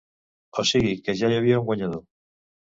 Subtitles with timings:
[0.63, 2.03] O sigui que ja hi havia un guanyador.